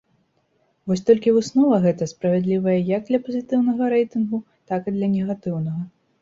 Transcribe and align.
Вось 0.91 1.01
толькі 1.09 1.33
выснова 1.35 1.75
гэта 1.83 2.07
справядлівая 2.13 2.79
як 2.95 3.01
для 3.11 3.19
пазітыўнага 3.27 3.83
рэйтынгу, 3.95 4.41
так 4.73 4.81
і 4.91 4.95
для 4.99 5.07
негатыўнага. 5.19 5.81